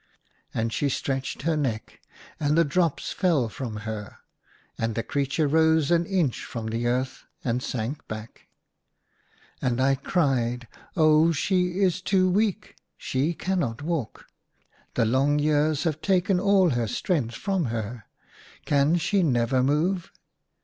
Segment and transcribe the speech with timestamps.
[0.51, 2.01] And she stretched her neck,
[2.39, 4.17] and the drops fell from her.
[4.75, 8.47] And the creature rose an inch from the earth and sank back.
[9.61, 10.67] And I cried,"
[10.97, 12.77] Oh, she is too weak!
[12.97, 14.25] she cannot walk!
[14.95, 18.05] The long years have taken all her strength from her.
[18.65, 20.11] Can she never move